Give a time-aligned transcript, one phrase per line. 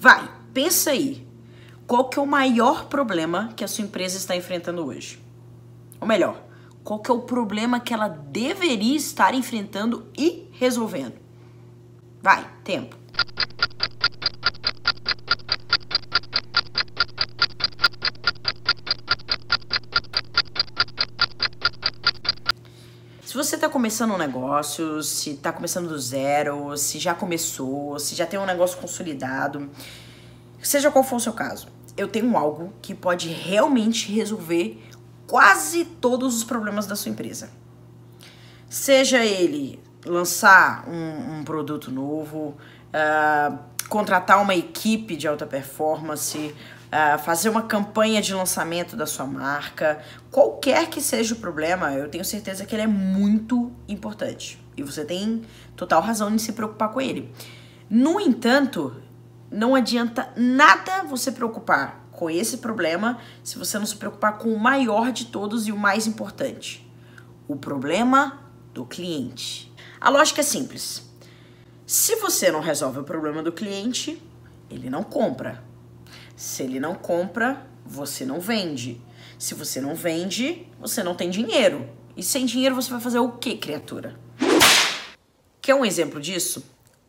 [0.00, 1.28] Vai, pensa aí.
[1.86, 5.22] Qual que é o maior problema que a sua empresa está enfrentando hoje?
[6.00, 6.42] Ou melhor,
[6.82, 11.12] qual que é o problema que ela deveria estar enfrentando e resolvendo?
[12.22, 12.96] Vai, tempo.
[23.42, 28.26] Você está começando um negócio, se está começando do zero, se já começou, se já
[28.26, 29.70] tem um negócio consolidado,
[30.62, 34.82] seja qual for o seu caso, eu tenho algo que pode realmente resolver
[35.26, 37.50] quase todos os problemas da sua empresa.
[38.68, 42.56] Seja ele lançar um, um produto novo,
[42.94, 46.54] uh, contratar uma equipe de alta performance,
[46.90, 52.08] uh, fazer uma campanha de lançamento da sua marca, qualquer que seja o problema, eu
[52.08, 54.62] tenho certeza que ele é muito importante.
[54.76, 55.42] E você tem
[55.76, 57.32] total razão em se preocupar com ele.
[57.88, 58.96] No entanto,
[59.50, 64.58] não adianta nada você preocupar com esse problema se você não se preocupar com o
[64.58, 66.88] maior de todos e o mais importante:
[67.48, 68.40] o problema
[68.72, 69.72] do cliente.
[70.00, 71.08] A lógica é simples.
[71.84, 74.22] Se você não resolve o problema do cliente,
[74.70, 75.69] ele não compra.
[76.40, 78.98] Se ele não compra, você não vende.
[79.38, 81.86] Se você não vende, você não tem dinheiro.
[82.16, 84.18] E sem dinheiro você vai fazer o que, criatura?
[85.60, 86.64] Quer um exemplo disso?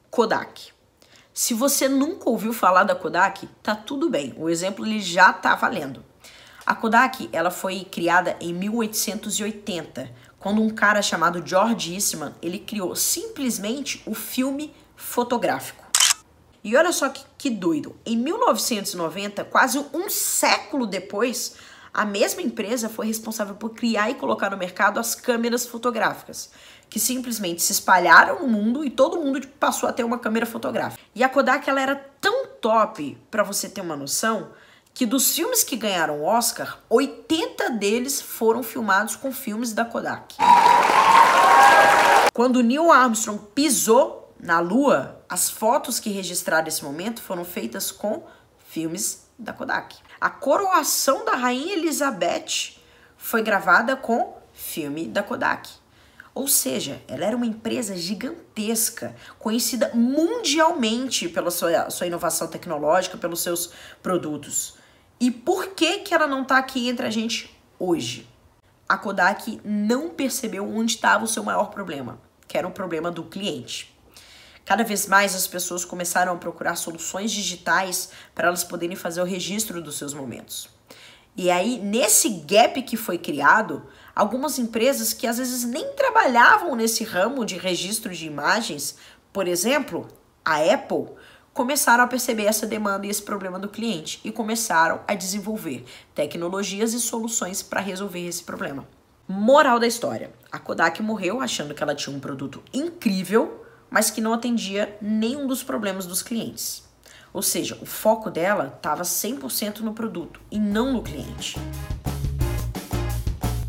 [0.09, 0.73] Kodak.
[1.33, 4.33] Se você nunca ouviu falar da Kodak, tá tudo bem.
[4.35, 6.03] O exemplo ele já tá valendo.
[6.65, 12.97] A Kodak, ela foi criada em 1880, quando um cara chamado George Eastman, ele criou
[12.97, 15.80] simplesmente o filme fotográfico.
[16.63, 17.95] E olha só que, que doido.
[18.05, 21.55] Em 1990, quase um século depois,
[21.93, 26.51] a mesma empresa foi responsável por criar e colocar no mercado as câmeras fotográficas
[26.91, 31.01] que simplesmente se espalharam no mundo e todo mundo passou a ter uma câmera fotográfica.
[31.15, 34.49] E a Kodak ela era tão top, para você ter uma noção,
[34.93, 40.35] que dos filmes que ganharam Oscar, 80 deles foram filmados com filmes da Kodak.
[42.33, 48.25] Quando Neil Armstrong pisou na Lua, as fotos que registraram esse momento foram feitas com
[48.67, 49.95] filmes da Kodak.
[50.19, 52.75] A coroação da Rainha Elizabeth
[53.15, 55.69] foi gravada com filme da Kodak.
[56.33, 63.41] Ou seja, ela era uma empresa gigantesca, conhecida mundialmente pela sua, sua inovação tecnológica, pelos
[63.41, 63.71] seus
[64.01, 64.75] produtos.
[65.19, 68.27] E por que, que ela não está aqui entre a gente hoje?
[68.89, 73.23] A Kodak não percebeu onde estava o seu maior problema, que era o problema do
[73.23, 73.90] cliente.
[74.65, 79.25] Cada vez mais as pessoas começaram a procurar soluções digitais para elas poderem fazer o
[79.25, 80.69] registro dos seus momentos.
[81.35, 87.03] E aí, nesse gap que foi criado, algumas empresas que às vezes nem trabalhavam nesse
[87.03, 88.97] ramo de registro de imagens,
[89.31, 90.07] por exemplo,
[90.43, 91.07] a Apple,
[91.53, 96.93] começaram a perceber essa demanda e esse problema do cliente e começaram a desenvolver tecnologias
[96.93, 98.85] e soluções para resolver esse problema.
[99.27, 103.60] Moral da história: a Kodak morreu achando que ela tinha um produto incrível,
[103.91, 106.81] mas que não atendia nenhum dos problemas dos clientes.
[107.33, 111.59] Ou seja, o foco dela estava 100% no produto e não no cliente.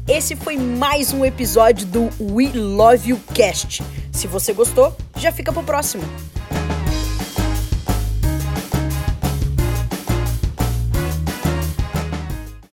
[0.06, 3.82] Esse foi mais um episódio do We Love You Cast.
[4.12, 6.04] Se você gostou, já fica pro próximo.